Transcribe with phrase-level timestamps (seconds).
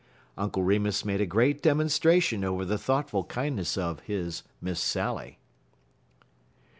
[0.35, 5.37] Uncle Remus made a great demonstration over the thoughtful kindness of his "Miss Sally."